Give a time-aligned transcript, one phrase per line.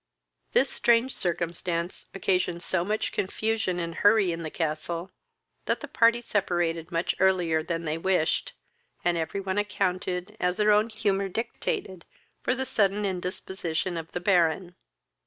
[0.53, 5.11] This strange circumstance occasioned so much confusion and hurry in the castle,
[5.65, 8.53] that the party separated much earlier than they wished,
[9.05, 12.05] and every one accounted, as their own humour dictated,
[12.41, 14.73] for the sudden indisposition of the Baron.